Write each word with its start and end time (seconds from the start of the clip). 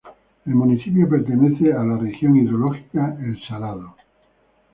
El 0.47 0.55
municipio 0.55 1.07
pertenece 1.07 1.71
a 1.73 1.83
la 1.83 1.95
región 1.95 2.35
hidrológica 2.35 3.15
El 3.21 3.39
Salado. 3.47 3.93